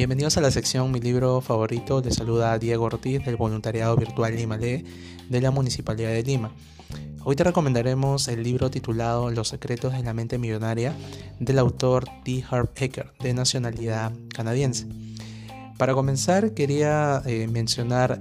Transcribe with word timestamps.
Bienvenidos 0.00 0.38
a 0.38 0.40
la 0.40 0.50
sección 0.50 0.90
Mi 0.90 0.98
libro 0.98 1.42
favorito. 1.42 2.00
Les 2.00 2.14
saluda 2.14 2.58
Diego 2.58 2.86
Ortiz 2.86 3.22
del 3.22 3.36
Voluntariado 3.36 3.94
Virtual 3.96 4.34
Lima 4.34 4.56
Lee 4.56 4.82
de 5.28 5.40
la 5.42 5.50
Municipalidad 5.50 6.08
de 6.08 6.22
Lima. 6.22 6.52
Hoy 7.22 7.36
te 7.36 7.44
recomendaremos 7.44 8.26
el 8.28 8.42
libro 8.42 8.70
titulado 8.70 9.30
Los 9.30 9.48
secretos 9.48 9.92
de 9.92 10.02
la 10.02 10.14
mente 10.14 10.38
millonaria 10.38 10.94
del 11.38 11.58
autor 11.58 12.06
T. 12.24 12.42
Harv 12.50 12.70
Eker 12.76 13.12
de 13.20 13.34
nacionalidad 13.34 14.10
canadiense. 14.34 14.86
Para 15.76 15.92
comenzar 15.92 16.54
quería 16.54 17.20
eh, 17.26 17.46
mencionar 17.46 18.20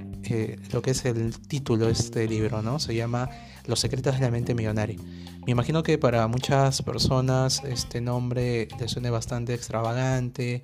lo 0.71 0.81
que 0.81 0.91
es 0.91 1.05
el 1.05 1.37
título 1.39 1.87
de 1.87 1.93
este 1.93 2.27
libro, 2.27 2.61
¿no? 2.61 2.79
Se 2.79 2.95
llama 2.95 3.29
Los 3.65 3.79
secretos 3.79 4.15
de 4.15 4.21
la 4.21 4.31
mente 4.31 4.53
millonaria. 4.53 4.97
Me 5.45 5.51
imagino 5.51 5.83
que 5.83 5.97
para 5.97 6.27
muchas 6.27 6.81
personas 6.81 7.63
este 7.63 8.01
nombre 8.01 8.67
le 8.79 8.87
suene 8.87 9.09
bastante 9.09 9.53
extravagante 9.53 10.61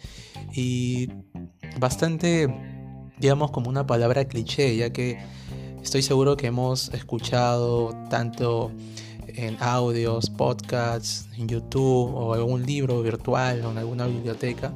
y 0.53 1.09
bastante, 1.79 2.47
digamos, 3.17 3.51
como 3.51 3.69
una 3.69 3.87
palabra 3.87 4.25
cliché, 4.25 4.75
ya 4.75 4.91
que 4.91 5.17
estoy 5.81 6.01
seguro 6.01 6.37
que 6.37 6.47
hemos 6.47 6.93
escuchado 6.93 7.95
tanto 8.09 8.71
en 9.27 9.57
audios, 9.59 10.29
podcasts, 10.29 11.27
en 11.37 11.47
YouTube 11.47 12.13
o 12.13 12.33
algún 12.33 12.65
libro 12.65 13.01
virtual 13.01 13.65
o 13.65 13.71
en 13.71 13.77
alguna 13.77 14.07
biblioteca, 14.07 14.73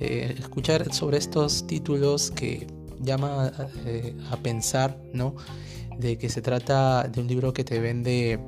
eh, 0.00 0.34
escuchar 0.38 0.92
sobre 0.92 1.18
estos 1.18 1.66
títulos 1.66 2.30
que 2.30 2.66
llama 3.00 3.52
eh, 3.86 4.14
a 4.30 4.36
pensar, 4.36 4.98
¿no? 5.12 5.34
De 5.98 6.18
que 6.18 6.28
se 6.28 6.42
trata 6.42 7.04
de 7.04 7.20
un 7.20 7.26
libro 7.26 7.52
que 7.52 7.64
te 7.64 7.80
vende 7.80 8.38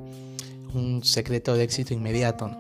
un 0.75 1.05
secreto 1.05 1.55
de 1.55 1.65
éxito 1.65 1.95
inmediato. 1.95 2.51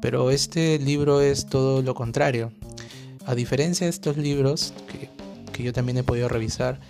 Pero 0.00 0.30
este 0.30 0.78
libro 0.78 1.20
es 1.20 1.46
todo 1.46 1.82
lo 1.82 1.94
contrario. 1.94 2.52
A 3.26 3.34
diferencia 3.34 3.86
de 3.86 3.90
estos 3.90 4.16
libros 4.16 4.72
que, 5.52 5.62
yo 5.62 5.72
también 5.74 5.98
he 5.98 6.02
podido 6.02 6.28
revisar, 6.28 6.80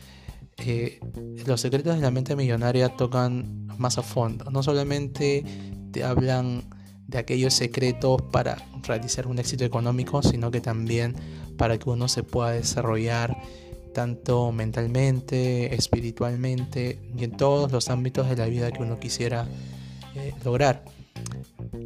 eh, 0.58 1.00
los 1.44 1.60
secretos 1.60 1.96
de 1.96 2.02
la 2.02 2.12
mente 2.12 2.36
millonaria 2.36 2.88
tocan 2.90 3.66
más 3.78 3.98
a 3.98 4.02
fondo. 4.02 4.50
No 4.50 4.62
solamente 4.62 5.44
te 5.90 6.04
hablan 6.04 6.62
de 7.08 7.18
aquellos 7.18 7.54
secretos 7.54 8.22
para 8.30 8.56
realizar 8.84 9.26
un 9.26 9.40
éxito 9.40 9.64
económico, 9.64 10.22
sino 10.22 10.52
que 10.52 10.60
también 10.60 11.16
para 11.56 11.78
que 11.78 11.90
uno 11.90 12.06
se 12.06 12.22
pueda 12.22 12.52
desarrollar 12.52 13.36
tanto 14.00 14.50
mentalmente, 14.50 15.74
espiritualmente 15.74 16.98
y 17.18 17.24
en 17.24 17.32
todos 17.32 17.70
los 17.70 17.90
ámbitos 17.90 18.30
de 18.30 18.34
la 18.34 18.46
vida 18.46 18.72
que 18.72 18.82
uno 18.82 18.98
quisiera 18.98 19.46
eh, 20.14 20.32
lograr. 20.42 20.86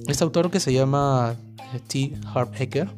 Este 0.06 0.22
autor 0.22 0.48
que 0.48 0.60
se 0.60 0.72
llama 0.72 1.34
eh, 1.74 1.80
T. 1.88 2.12
Harv 2.32 2.52
Eker, 2.56 2.88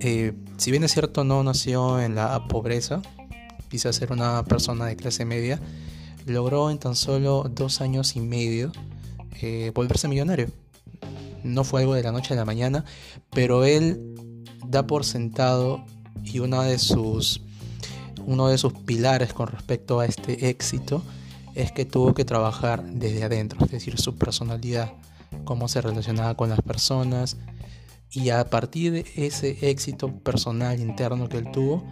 eh, 0.00 0.34
si 0.58 0.70
bien 0.70 0.84
es 0.84 0.92
cierto 0.92 1.24
no 1.24 1.42
nació 1.42 1.98
en 1.98 2.14
la 2.14 2.46
pobreza, 2.46 3.00
quizás 3.70 3.96
ser 3.96 4.12
una 4.12 4.44
persona 4.44 4.84
de 4.84 4.94
clase 4.94 5.24
media, 5.24 5.58
logró 6.26 6.70
en 6.70 6.76
tan 6.78 6.94
solo 6.94 7.50
dos 7.50 7.80
años 7.80 8.16
y 8.16 8.20
medio 8.20 8.70
volverse 9.72 10.08
millonario. 10.08 10.48
No 11.42 11.64
fue 11.64 11.80
algo 11.80 11.94
de 11.94 12.02
la 12.02 12.12
noche 12.12 12.34
a 12.34 12.36
la 12.36 12.44
mañana, 12.44 12.84
pero 13.30 13.64
él 13.64 14.44
da 14.66 14.86
por 14.86 15.06
sentado 15.06 15.86
y 16.22 16.40
una 16.40 16.64
de 16.64 16.78
sus, 16.78 17.40
uno 18.26 18.48
de 18.48 18.58
sus 18.58 18.72
pilares 18.72 19.32
con 19.32 19.48
respecto 19.48 20.00
a 20.00 20.06
este 20.06 20.48
éxito 20.48 21.02
es 21.54 21.72
que 21.72 21.84
tuvo 21.84 22.14
que 22.14 22.24
trabajar 22.24 22.84
desde 22.84 23.24
adentro, 23.24 23.64
es 23.64 23.70
decir, 23.70 23.98
su 23.98 24.16
personalidad, 24.16 24.92
cómo 25.44 25.68
se 25.68 25.80
relacionaba 25.80 26.36
con 26.36 26.48
las 26.48 26.60
personas 26.60 27.36
y 28.10 28.30
a 28.30 28.48
partir 28.48 28.92
de 28.92 29.06
ese 29.16 29.70
éxito 29.70 30.12
personal 30.12 30.80
interno 30.80 31.28
que 31.28 31.38
él 31.38 31.50
tuvo, 31.52 31.84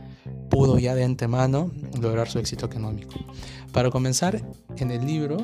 pudo 0.51 0.79
ya 0.79 0.95
de 0.95 1.05
antemano 1.05 1.71
lograr 2.01 2.29
su 2.29 2.39
éxito 2.39 2.67
económico. 2.67 3.15
Para 3.73 3.91
comenzar, 3.91 4.43
en 4.77 4.91
el 4.91 5.05
libro 5.05 5.37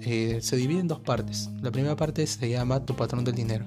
eh, 0.00 0.38
se 0.40 0.56
divide 0.56 0.80
en 0.80 0.88
dos 0.88 1.00
partes. 1.00 1.50
La 1.60 1.70
primera 1.70 1.96
parte 1.96 2.26
se 2.26 2.48
llama 2.48 2.84
Tu 2.84 2.94
patrón 2.94 3.24
del 3.24 3.34
dinero. 3.34 3.64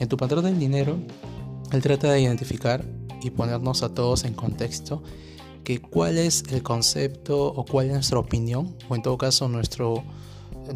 En 0.00 0.08
Tu 0.08 0.16
patrón 0.16 0.44
del 0.44 0.58
dinero, 0.58 0.98
él 1.72 1.82
trata 1.82 2.10
de 2.10 2.20
identificar 2.20 2.84
y 3.22 3.30
ponernos 3.30 3.82
a 3.82 3.94
todos 3.94 4.24
en 4.24 4.34
contexto 4.34 5.02
que 5.66 5.80
cuál 5.80 6.16
es 6.16 6.44
el 6.50 6.62
concepto 6.62 7.44
o 7.48 7.64
cuál 7.64 7.86
es 7.86 7.92
nuestra 7.94 8.20
opinión 8.20 8.76
o 8.88 8.94
en 8.94 9.02
todo 9.02 9.18
caso 9.18 9.48
nuestro, 9.48 10.04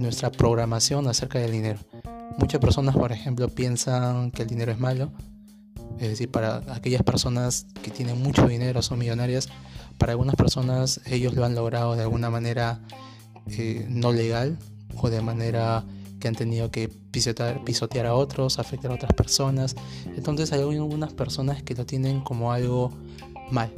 nuestra 0.00 0.32
programación 0.32 1.06
acerca 1.06 1.38
del 1.38 1.52
dinero. 1.52 1.78
Muchas 2.38 2.60
personas, 2.60 2.96
por 2.96 3.12
ejemplo, 3.12 3.48
piensan 3.48 4.32
que 4.32 4.42
el 4.42 4.48
dinero 4.48 4.72
es 4.72 4.80
malo. 4.80 5.12
Es 6.00 6.08
decir, 6.08 6.28
para 6.28 6.64
aquellas 6.74 7.04
personas 7.04 7.66
que 7.84 7.92
tienen 7.92 8.20
mucho 8.20 8.48
dinero, 8.48 8.82
son 8.82 8.98
millonarias, 8.98 9.48
para 9.96 10.10
algunas 10.10 10.34
personas 10.34 11.00
ellos 11.06 11.34
lo 11.34 11.44
han 11.44 11.54
logrado 11.54 11.94
de 11.94 12.02
alguna 12.02 12.28
manera 12.28 12.80
eh, 13.46 13.86
no 13.88 14.10
legal 14.10 14.58
o 14.96 15.08
de 15.08 15.22
manera 15.22 15.84
que 16.18 16.26
han 16.26 16.34
tenido 16.34 16.72
que 16.72 16.88
pisotear, 16.88 17.62
pisotear 17.62 18.06
a 18.06 18.14
otros, 18.14 18.58
afectar 18.58 18.90
a 18.90 18.94
otras 18.94 19.12
personas. 19.12 19.76
Entonces 20.16 20.52
hay 20.52 20.62
algunas 20.62 21.12
personas 21.12 21.62
que 21.62 21.76
lo 21.76 21.86
tienen 21.86 22.22
como 22.22 22.52
algo 22.52 22.90
mal, 23.52 23.70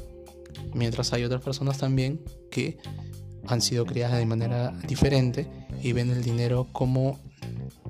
Mientras 0.74 1.12
hay 1.12 1.24
otras 1.24 1.42
personas 1.42 1.78
también 1.78 2.22
que 2.50 2.78
han 3.46 3.60
sido 3.60 3.84
criadas 3.84 4.18
de 4.18 4.26
manera 4.26 4.72
diferente 4.86 5.48
y 5.82 5.92
ven 5.92 6.10
el 6.10 6.22
dinero 6.22 6.68
como 6.72 7.18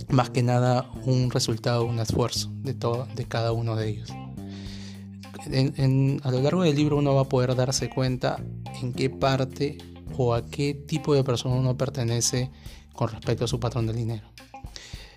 más 0.09 0.31
que 0.31 0.43
nada 0.43 0.91
un 1.05 1.31
resultado, 1.31 1.85
un 1.85 1.99
esfuerzo 1.99 2.51
de, 2.57 2.75
todo, 2.75 3.07
de 3.15 3.25
cada 3.27 3.53
uno 3.53 3.77
de 3.77 3.89
ellos. 3.89 4.11
a 4.11 6.31
lo 6.31 6.43
largo 6.43 6.63
del 6.63 6.77
libro 6.77 6.97
uno 6.97 7.15
va 7.15 7.23
a 7.23 7.29
poder 7.29 7.55
darse 7.55 7.91
cuenta 7.91 8.43
en 8.81 8.93
qué 8.93 9.11
parte 9.11 9.79
o 10.17 10.35
a 10.35 10.47
qué 10.47 10.75
tipo 10.75 11.15
de 11.15 11.25
persona 11.25 11.55
uno 11.55 11.77
pertenece 11.77 12.51
con 12.93 13.09
respecto 13.09 13.45
a 13.45 13.49
su 13.49 13.61
patrón 13.61 13.87
del 13.87 13.97
dinero. 13.97 14.27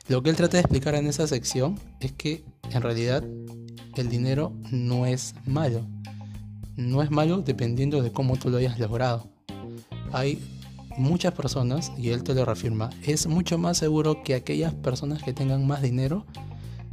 Lo 0.08 0.22
que 0.22 0.30
él 0.30 0.36
trata 0.36 0.58
de 0.58 0.62
explicar 0.62 0.96
en 0.96 1.08
esa 1.08 1.28
sección 1.28 1.80
es 2.00 2.12
que 2.12 2.44
en 2.72 2.82
realidad 2.82 3.24
el 3.96 4.09
dinero 4.09 4.53
no 4.72 5.06
es 5.06 5.34
malo 5.46 5.88
no 6.75 7.02
es 7.02 7.12
malo 7.12 7.41
dependiendo 7.41 8.02
de 8.02 8.12
cómo 8.12 8.38
tú 8.38 8.50
lo 8.50 8.58
hayas 8.58 8.80
logrado. 8.80 9.28
Hay 10.12 10.40
muchas 10.97 11.34
personas, 11.34 11.91
y 11.97 12.09
él 12.09 12.24
te 12.24 12.34
lo 12.34 12.46
reafirma, 12.46 12.90
es 13.06 13.28
mucho 13.28 13.58
más 13.58 13.78
seguro 13.78 14.24
que 14.24 14.36
aquellas 14.36 14.74
personas 14.74 15.24
que 15.24 15.34
tengan 15.34 15.68
más 15.68 15.81
dinero. 15.81 16.25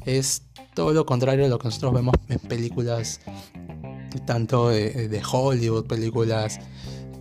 Es 0.04 0.42
todo 0.74 0.92
lo 0.92 1.06
contrario 1.06 1.44
a 1.44 1.48
lo 1.48 1.58
que 1.58 1.68
nosotros 1.68 1.92
vemos 1.92 2.14
en 2.28 2.38
películas, 2.40 3.20
tanto 4.26 4.70
de, 4.70 5.22
Hollywood, 5.30 5.86
películas 5.86 6.58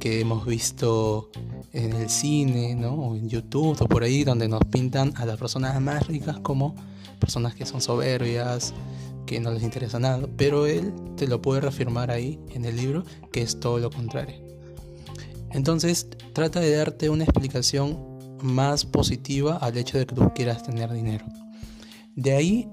que 0.01 0.19
hemos 0.19 0.47
visto 0.47 1.29
en 1.73 1.93
el 1.93 2.09
cine, 2.09 2.73
¿no? 2.73 2.95
o 2.95 3.15
en 3.15 3.29
YouTube, 3.29 3.79
o 3.79 3.87
por 3.87 4.01
ahí, 4.01 4.23
donde 4.23 4.47
nos 4.47 4.65
pintan 4.65 5.13
a 5.15 5.27
las 5.27 5.37
personas 5.37 5.79
más 5.79 6.07
ricas 6.07 6.39
como 6.39 6.75
personas 7.19 7.53
que 7.53 7.67
son 7.67 7.81
soberbias, 7.81 8.73
que 9.27 9.39
no 9.39 9.51
les 9.51 9.61
interesa 9.61 9.99
nada, 9.99 10.27
pero 10.37 10.65
él 10.65 10.91
te 11.17 11.27
lo 11.27 11.39
puede 11.39 11.61
reafirmar 11.61 12.09
ahí 12.09 12.39
en 12.49 12.65
el 12.65 12.77
libro 12.77 13.03
que 13.31 13.43
es 13.43 13.59
todo 13.59 13.77
lo 13.77 13.91
contrario. 13.91 14.37
Entonces 15.51 16.07
trata 16.33 16.59
de 16.59 16.75
darte 16.75 17.11
una 17.11 17.23
explicación 17.23 17.95
más 18.41 18.85
positiva 18.85 19.57
al 19.57 19.77
hecho 19.77 19.99
de 19.99 20.07
que 20.07 20.15
tú 20.15 20.31
quieras 20.33 20.63
tener 20.63 20.91
dinero. 20.91 21.25
De 22.15 22.35
ahí, 22.35 22.67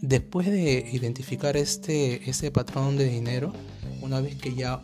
después 0.00 0.46
de 0.46 0.88
identificar 0.92 1.56
este, 1.56 2.30
ese 2.30 2.52
patrón 2.52 2.96
de 2.96 3.06
dinero, 3.06 3.52
una 4.00 4.20
vez 4.20 4.36
que 4.36 4.54
ya 4.54 4.80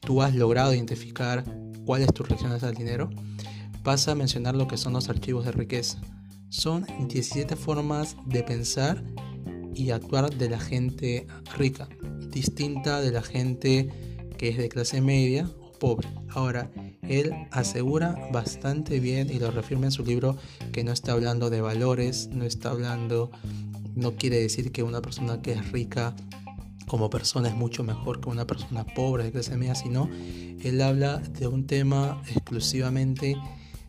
tú 0.00 0.22
has 0.22 0.34
logrado 0.34 0.74
identificar 0.74 1.44
cuál 1.84 2.02
es 2.02 2.12
tu 2.12 2.24
al 2.24 2.74
dinero, 2.74 3.10
pasa 3.82 4.12
a 4.12 4.14
mencionar 4.16 4.56
lo 4.56 4.66
que 4.66 4.76
son 4.76 4.92
los 4.92 5.08
archivos 5.08 5.44
de 5.44 5.52
riqueza. 5.52 6.00
Son 6.48 6.86
17 7.08 7.56
formas 7.56 8.16
de 8.26 8.42
pensar 8.42 9.02
y 9.74 9.90
actuar 9.90 10.34
de 10.34 10.50
la 10.50 10.58
gente 10.58 11.26
rica, 11.56 11.88
distinta 12.30 13.00
de 13.00 13.12
la 13.12 13.22
gente 13.22 13.88
que 14.38 14.48
es 14.48 14.56
de 14.56 14.68
clase 14.68 15.00
media 15.00 15.48
o 15.60 15.72
pobre. 15.72 16.08
Ahora, 16.30 16.70
él 17.02 17.32
asegura 17.52 18.16
bastante 18.32 19.00
bien 19.00 19.30
y 19.30 19.38
lo 19.38 19.50
reafirma 19.50 19.86
en 19.86 19.92
su 19.92 20.04
libro 20.04 20.36
que 20.72 20.82
no 20.82 20.92
está 20.92 21.12
hablando 21.12 21.50
de 21.50 21.60
valores, 21.60 22.28
no 22.32 22.44
está 22.44 22.70
hablando, 22.70 23.30
no 23.94 24.16
quiere 24.16 24.40
decir 24.40 24.72
que 24.72 24.82
una 24.82 25.02
persona 25.02 25.42
que 25.42 25.52
es 25.52 25.72
rica 25.72 26.14
como 26.86 27.10
persona 27.10 27.48
es 27.48 27.54
mucho 27.54 27.82
mejor 27.84 28.20
que 28.20 28.28
una 28.28 28.46
persona 28.46 28.84
pobre 28.84 29.24
de 29.24 29.32
clase 29.32 29.56
media, 29.56 29.74
sino 29.74 30.08
él 30.62 30.80
habla 30.80 31.18
de 31.18 31.46
un 31.46 31.66
tema 31.66 32.22
exclusivamente 32.28 33.36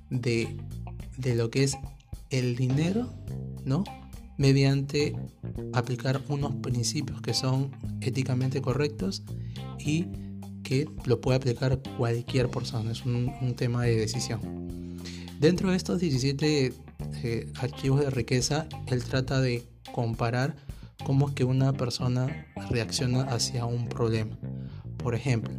de, 0.10 0.58
de 1.18 1.36
lo 1.36 1.50
que 1.50 1.64
es 1.64 1.78
el 2.30 2.56
dinero, 2.56 3.14
¿no? 3.66 3.84
mediante 4.38 5.16
aplicar 5.74 6.22
unos 6.30 6.56
principios 6.58 7.22
que 7.22 7.34
son 7.34 7.72
éticamente 8.02 8.62
correctos 8.62 9.24
y 9.80 10.06
que 10.64 10.88
lo 11.06 11.20
puede 11.22 11.38
aplicar 11.38 11.82
cualquier 11.98 12.50
persona, 12.50 12.92
es 12.92 13.06
un, 13.06 13.56
tema 13.56 13.84
de 13.84 13.96
decisión. 13.96 14.98
Dentro 15.40 15.72
de 15.72 15.78
estos 15.78 16.00
17 16.00 16.74
eh, 17.24 17.54
archivos 17.60 18.02
de 18.02 18.10
riqueza, 18.10 18.68
él 18.88 19.04
trata 19.04 19.40
de 19.40 19.64
comparar 19.92 20.56
cómo 21.08 21.30
es 21.30 21.36
que 21.36 21.46
una 21.46 21.72
persona 21.72 22.48
reacciona 22.70 23.22
hacia 23.22 23.64
un 23.64 23.88
problema. 23.88 24.38
Por 24.98 25.16
ejemplo, 25.16 25.54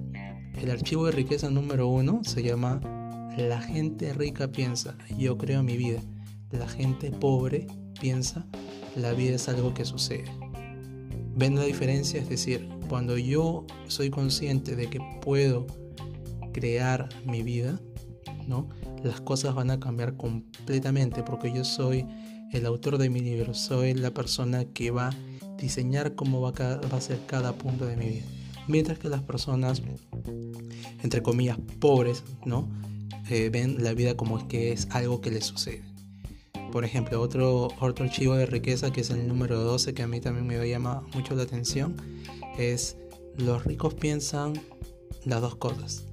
el 0.60 0.70
archivo 0.70 1.06
de 1.06 1.12
riqueza 1.12 1.48
número 1.48 1.88
uno 1.88 2.20
se 2.22 2.42
llama 2.42 2.82
La 3.38 3.58
gente 3.58 4.12
rica 4.12 4.48
piensa, 4.48 4.98
yo 5.16 5.38
creo 5.38 5.62
mi 5.62 5.78
vida. 5.78 6.02
La 6.50 6.68
gente 6.68 7.10
pobre 7.10 7.66
piensa, 7.98 8.44
la 8.94 9.14
vida 9.14 9.36
es 9.36 9.48
algo 9.48 9.72
que 9.72 9.86
sucede. 9.86 10.26
¿Ven 11.34 11.54
la 11.54 11.62
diferencia? 11.62 12.20
Es 12.20 12.28
decir, 12.28 12.68
cuando 12.90 13.16
yo 13.16 13.64
soy 13.86 14.10
consciente 14.10 14.76
de 14.76 14.90
que 14.90 15.00
puedo 15.22 15.66
crear 16.52 17.08
mi 17.24 17.42
vida, 17.42 17.80
¿no? 18.46 18.68
Las 19.02 19.22
cosas 19.22 19.54
van 19.54 19.70
a 19.70 19.80
cambiar 19.80 20.14
completamente 20.14 21.22
porque 21.22 21.50
yo 21.50 21.64
soy 21.64 22.04
el 22.52 22.66
autor 22.66 22.98
de 22.98 23.10
mi 23.10 23.20
libro, 23.20 23.54
soy 23.54 23.94
la 23.94 24.12
persona 24.12 24.64
que 24.64 24.90
va 24.90 25.08
a 25.08 25.56
diseñar 25.56 26.14
cómo 26.14 26.40
va 26.40 26.50
a, 26.50 27.00
ser 27.00 27.20
cada 27.26 27.52
punto 27.52 27.86
de 27.86 27.96
mi 27.96 28.06
vida. 28.06 28.26
Mientras 28.66 28.98
que 28.98 29.08
las 29.08 29.22
personas, 29.22 29.82
entre 31.02 31.22
comillas, 31.22 31.58
pobres, 31.80 32.24
¿no? 32.44 32.68
Eh, 33.30 33.50
ven 33.50 33.82
la 33.82 33.92
vida 33.92 34.16
como 34.16 34.38
es 34.38 34.44
que 34.44 34.72
es 34.72 34.88
algo 34.90 35.20
que 35.20 35.30
les 35.30 35.44
sucede. 35.44 35.82
Por 36.72 36.84
ejemplo, 36.84 37.20
otro, 37.20 37.68
otro 37.80 38.04
archivo 38.04 38.34
de 38.34 38.46
riqueza 38.46 38.92
que 38.92 39.00
es 39.00 39.10
el 39.10 39.26
número 39.26 39.60
12 39.60 39.94
que 39.94 40.02
a 40.02 40.06
mí 40.06 40.20
también 40.20 40.46
me 40.46 40.68
llama 40.68 41.02
mucho 41.14 41.34
la 41.34 41.44
atención 41.44 41.96
es 42.58 42.96
los 43.36 43.64
ricos 43.64 43.94
piensan 43.94 44.54
las 45.24 45.40
dos 45.40 45.56
cosas. 45.56 46.04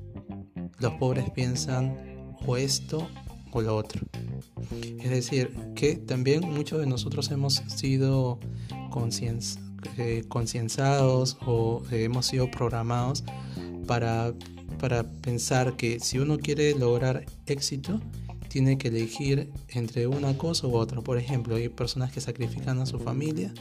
Los 0.79 0.93
pobres 0.93 1.29
piensan 1.29 2.35
o 2.45 2.57
esto 2.57 3.07
o 3.55 3.61
lo 3.61 3.75
otro. 3.75 4.01
Es 4.99 5.09
decir, 5.09 5.51
que 5.75 5.95
también 5.95 6.41
muchos 6.41 6.79
de 6.79 6.85
nosotros 6.85 7.31
hemos 7.31 7.63
sido 7.67 8.37
eh, 9.97 10.23
concienciados 10.27 11.37
o 11.45 11.81
hemos 11.89 12.25
sido 12.25 12.51
programados 12.51 13.23
para, 13.87 14.33
para 14.79 15.03
pensar 15.03 15.77
que 15.77 15.99
si 16.01 16.19
uno 16.19 16.37
quiere 16.37 16.75
lograr 16.75 17.25
éxito, 17.45 18.01
tiene 18.49 18.77
que 18.77 18.89
elegir 18.89 19.49
entre 19.69 20.07
una 20.07 20.37
cosa 20.37 20.67
u 20.67 20.75
otra. 20.75 21.01
Por 21.01 21.17
ejemplo, 21.17 21.55
hay 21.55 21.69
personas 21.69 22.11
que 22.11 22.19
sacrifican 22.19 22.79
a 22.79 22.85
su 22.85 22.99
familia 22.99 23.53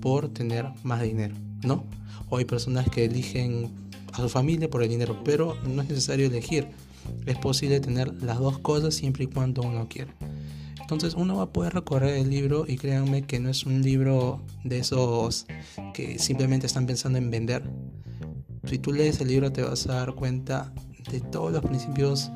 por 0.00 0.28
tener 0.28 0.66
más 0.84 1.02
dinero, 1.02 1.34
¿no? 1.64 1.84
O 2.28 2.36
hay 2.36 2.44
personas 2.44 2.88
que 2.88 3.04
eligen 3.04 3.72
a 4.14 4.16
su 4.18 4.28
familia 4.28 4.70
por 4.70 4.82
el 4.82 4.88
dinero, 4.88 5.22
pero 5.24 5.56
no 5.66 5.82
es 5.82 5.88
necesario 5.88 6.26
elegir. 6.26 6.68
Es 7.26 7.36
posible 7.36 7.80
tener 7.80 8.22
las 8.22 8.38
dos 8.38 8.58
cosas 8.58 8.94
siempre 8.94 9.24
y 9.24 9.26
cuando 9.26 9.62
uno 9.62 9.88
quiera. 9.88 10.14
Entonces 10.80 11.14
uno 11.14 11.36
va 11.36 11.44
a 11.44 11.52
poder 11.52 11.74
recorrer 11.74 12.16
el 12.18 12.30
libro 12.30 12.64
y 12.68 12.76
créanme 12.76 13.22
que 13.22 13.40
no 13.40 13.48
es 13.48 13.64
un 13.64 13.82
libro 13.82 14.42
de 14.64 14.78
esos 14.78 15.46
que 15.92 16.18
simplemente 16.18 16.66
están 16.66 16.86
pensando 16.86 17.18
en 17.18 17.30
vender. 17.30 17.62
Si 18.64 18.78
tú 18.78 18.92
lees 18.92 19.20
el 19.20 19.28
libro 19.28 19.52
te 19.52 19.62
vas 19.62 19.86
a 19.86 19.94
dar 19.94 20.14
cuenta 20.14 20.72
de 21.10 21.20
todos 21.20 21.52
los 21.52 21.62
principios 21.62 22.30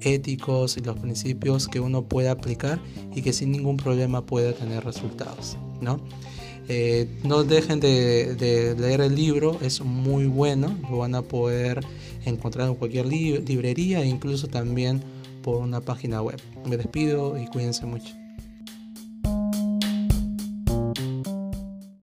éticos 0.00 0.76
y 0.76 0.80
los 0.80 0.98
principios 0.98 1.66
que 1.68 1.80
uno 1.80 2.04
puede 2.04 2.28
aplicar 2.28 2.80
y 3.14 3.22
que 3.22 3.32
sin 3.32 3.52
ningún 3.52 3.76
problema 3.76 4.24
puede 4.24 4.52
tener 4.52 4.84
resultados, 4.84 5.58
¿no? 5.80 5.98
Eh, 6.68 7.08
no 7.24 7.44
dejen 7.44 7.80
de, 7.80 8.76
leer 8.78 9.00
el 9.00 9.14
libro, 9.14 9.58
es 9.62 9.80
muy 9.80 10.26
bueno, 10.26 10.76
lo 10.90 10.98
van 10.98 11.14
a 11.14 11.22
poder 11.22 11.80
encontrar 12.26 12.68
en 12.68 12.74
cualquier 12.74 13.06
librería 13.06 14.02
e 14.02 14.06
incluso 14.06 14.48
también 14.48 15.02
por 15.42 15.56
una 15.62 15.80
página 15.80 16.20
web. 16.20 16.40
Me 16.66 16.76
despido 16.76 17.40
y 17.42 17.46
cuídense 17.46 17.86
mucho. 17.86 18.14